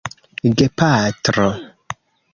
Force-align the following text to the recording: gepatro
gepatro 0.57 1.49